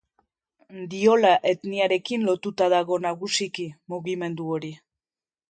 [0.93, 4.75] Diola etniarekin lotuta dago nagusiki mugimendu hori.